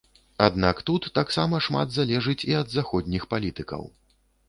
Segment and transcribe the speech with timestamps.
[0.45, 3.83] Аднак тут шмат таксама залежыць і ад заходніх палітыкаў.